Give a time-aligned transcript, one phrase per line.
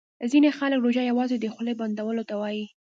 [0.31, 2.65] ځیني خلګ روژه یوازي د خولې بندولو ته وايي